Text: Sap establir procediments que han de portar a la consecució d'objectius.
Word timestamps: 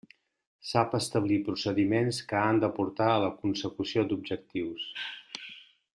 Sap 0.69 0.95
establir 0.99 1.37
procediments 1.49 2.21
que 2.31 2.39
han 2.45 2.63
de 2.65 2.71
portar 2.79 3.13
a 3.17 3.21
la 3.27 3.31
consecució 3.45 4.09
d'objectius. 4.11 4.91